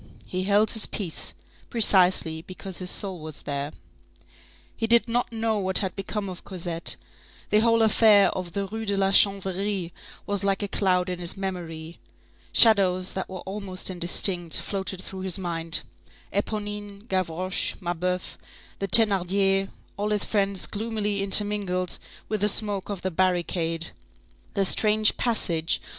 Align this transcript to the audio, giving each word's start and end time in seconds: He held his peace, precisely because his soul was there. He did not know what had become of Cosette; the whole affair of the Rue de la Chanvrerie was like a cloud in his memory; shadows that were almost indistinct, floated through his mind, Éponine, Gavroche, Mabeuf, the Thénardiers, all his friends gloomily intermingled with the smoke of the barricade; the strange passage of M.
He 0.25 0.45
held 0.45 0.71
his 0.71 0.87
peace, 0.87 1.35
precisely 1.69 2.41
because 2.41 2.79
his 2.79 2.89
soul 2.89 3.19
was 3.19 3.43
there. 3.43 3.71
He 4.75 4.87
did 4.87 5.07
not 5.07 5.31
know 5.31 5.59
what 5.59 5.77
had 5.77 5.95
become 5.95 6.27
of 6.27 6.43
Cosette; 6.43 6.95
the 7.51 7.59
whole 7.59 7.83
affair 7.83 8.31
of 8.31 8.53
the 8.53 8.65
Rue 8.65 8.87
de 8.87 8.97
la 8.97 9.11
Chanvrerie 9.11 9.93
was 10.25 10.43
like 10.43 10.63
a 10.63 10.67
cloud 10.67 11.07
in 11.07 11.19
his 11.19 11.37
memory; 11.37 11.99
shadows 12.51 13.13
that 13.13 13.29
were 13.29 13.41
almost 13.41 13.91
indistinct, 13.91 14.59
floated 14.59 15.03
through 15.03 15.21
his 15.21 15.37
mind, 15.37 15.83
Éponine, 16.33 17.07
Gavroche, 17.07 17.75
Mabeuf, 17.79 18.37
the 18.79 18.87
Thénardiers, 18.87 19.69
all 19.97 20.09
his 20.09 20.25
friends 20.25 20.65
gloomily 20.65 21.21
intermingled 21.21 21.99
with 22.27 22.41
the 22.41 22.49
smoke 22.49 22.89
of 22.89 23.03
the 23.03 23.11
barricade; 23.11 23.91
the 24.55 24.65
strange 24.65 25.15
passage 25.17 25.77
of 25.77 25.83
M. 25.83 25.89